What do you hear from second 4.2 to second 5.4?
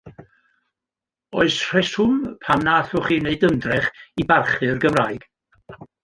i barchu'r Gymraeg?